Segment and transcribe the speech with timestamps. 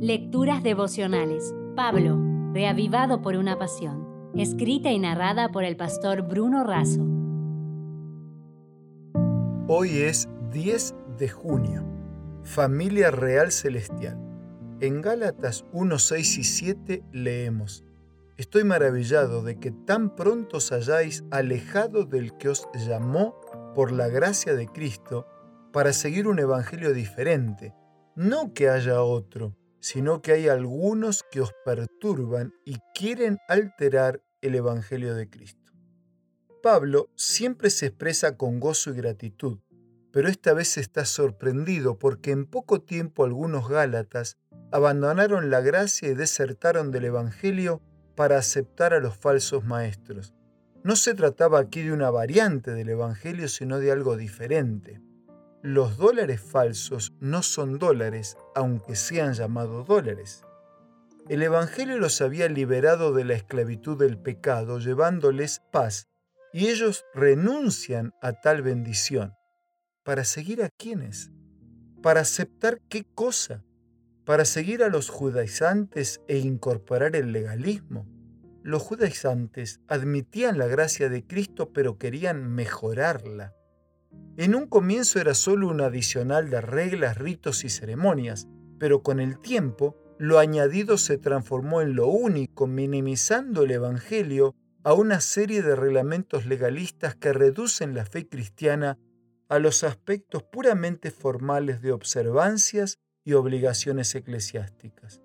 [0.00, 1.54] Lecturas devocionales.
[1.74, 2.20] Pablo,
[2.52, 4.30] reavivado por una pasión.
[4.36, 7.02] Escrita y narrada por el pastor Bruno Razo.
[9.68, 11.82] Hoy es 10 de junio.
[12.42, 14.18] Familia Real Celestial.
[14.82, 17.82] En Gálatas 1, 6 y 7 leemos.
[18.36, 23.34] Estoy maravillado de que tan pronto os hayáis alejado del que os llamó
[23.74, 25.26] por la gracia de Cristo
[25.72, 27.74] para seguir un evangelio diferente.
[28.14, 29.56] No que haya otro,
[29.86, 35.72] sino que hay algunos que os perturban y quieren alterar el Evangelio de Cristo.
[36.60, 39.60] Pablo siempre se expresa con gozo y gratitud,
[40.10, 44.38] pero esta vez está sorprendido porque en poco tiempo algunos Gálatas
[44.72, 47.80] abandonaron la gracia y desertaron del Evangelio
[48.16, 50.34] para aceptar a los falsos maestros.
[50.82, 55.00] No se trataba aquí de una variante del Evangelio, sino de algo diferente.
[55.66, 60.44] Los dólares falsos no son dólares, aunque sean llamados dólares.
[61.28, 66.06] El Evangelio los había liberado de la esclavitud del pecado, llevándoles paz,
[66.52, 69.34] y ellos renuncian a tal bendición.
[70.04, 71.32] ¿Para seguir a quiénes?
[72.00, 73.64] ¿Para aceptar qué cosa?
[74.24, 78.06] ¿Para seguir a los judaizantes e incorporar el legalismo?
[78.62, 83.56] Los judaizantes admitían la gracia de Cristo pero querían mejorarla.
[84.36, 88.46] En un comienzo era solo un adicional de reglas, ritos y ceremonias,
[88.78, 94.94] pero con el tiempo lo añadido se transformó en lo único, minimizando el Evangelio a
[94.94, 98.98] una serie de reglamentos legalistas que reducen la fe cristiana
[99.48, 105.20] a los aspectos puramente formales de observancias y obligaciones eclesiásticas.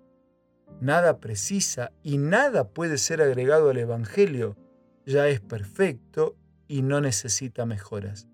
[0.80, 4.56] Nada precisa y nada puede ser agregado al Evangelio,
[5.06, 8.26] ya es perfecto y no necesita mejoras.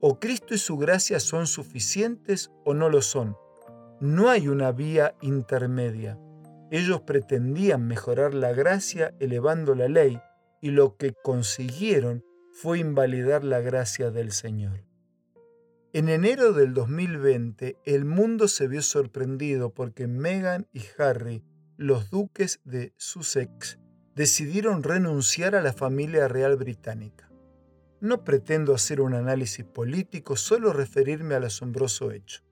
[0.00, 3.36] O Cristo y su gracia son suficientes o no lo son.
[4.00, 6.18] No hay una vía intermedia.
[6.70, 10.20] Ellos pretendían mejorar la gracia elevando la ley
[10.60, 14.84] y lo que consiguieron fue invalidar la gracia del Señor.
[15.92, 21.42] En enero del 2020 el mundo se vio sorprendido porque Meghan y Harry,
[21.76, 23.78] los duques de Sussex,
[24.14, 27.30] decidieron renunciar a la familia real británica.
[28.00, 32.42] No pretendo hacer un análisis político, solo referirme al asombroso hecho.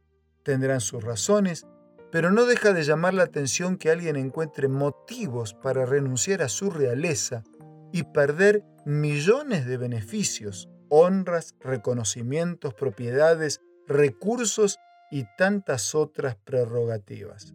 [0.43, 1.67] Tendrán sus razones,
[2.11, 6.71] pero no deja de llamar la atención que alguien encuentre motivos para renunciar a su
[6.71, 7.45] realeza
[7.93, 14.79] y perder millones de beneficios, honras, reconocimientos, propiedades, recursos
[15.11, 17.55] y tantas otras prerrogativas.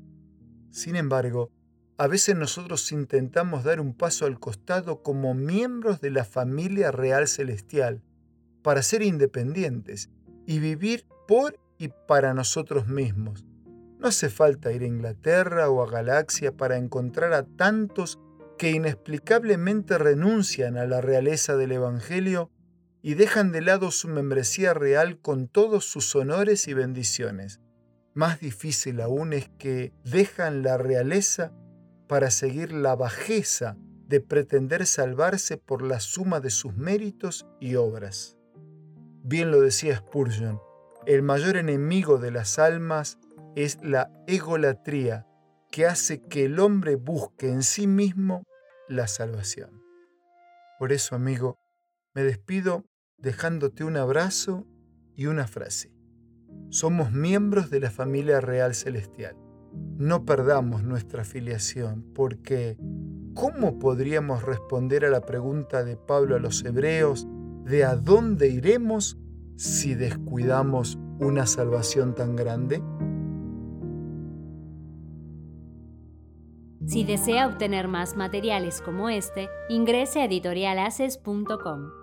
[0.72, 1.51] Sin embargo,
[1.97, 7.28] a veces nosotros intentamos dar un paso al costado como miembros de la familia real
[7.28, 8.02] celestial
[8.63, 10.09] para ser independientes
[10.46, 13.46] y vivir por y para nosotros mismos.
[14.00, 18.19] No hace falta ir a Inglaterra o a Galaxia para encontrar a tantos
[18.57, 22.50] que inexplicablemente renuncian a la realeza del Evangelio
[23.03, 27.59] y dejan de lado su membresía real con todos sus honores y bendiciones.
[28.13, 31.51] Más difícil aún es que dejan la realeza
[32.11, 33.77] para seguir la bajeza
[34.09, 38.35] de pretender salvarse por la suma de sus méritos y obras.
[39.23, 40.59] Bien lo decía Spurgeon,
[41.05, 43.17] el mayor enemigo de las almas
[43.55, 45.25] es la egolatría
[45.71, 48.44] que hace que el hombre busque en sí mismo
[48.89, 49.81] la salvación.
[50.79, 51.59] Por eso, amigo,
[52.13, 52.83] me despido
[53.19, 54.67] dejándote un abrazo
[55.16, 55.94] y una frase.
[56.71, 59.38] Somos miembros de la familia real celestial
[59.97, 62.77] no perdamos nuestra filiación, porque
[63.33, 67.27] ¿cómo podríamos responder a la pregunta de Pablo a los hebreos
[67.65, 69.17] de a dónde iremos
[69.55, 72.81] si descuidamos una salvación tan grande?
[76.88, 82.00] Si desea obtener más materiales como este, ingrese a editorialaces.com.